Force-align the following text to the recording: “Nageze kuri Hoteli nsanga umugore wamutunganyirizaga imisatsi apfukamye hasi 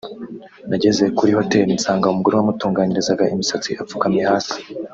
“Nageze 0.69 1.03
kuri 1.17 1.31
Hoteli 1.39 1.71
nsanga 1.77 2.11
umugore 2.13 2.35
wamutunganyirizaga 2.35 3.31
imisatsi 3.33 3.69
apfukamye 3.81 4.21
hasi 4.31 4.57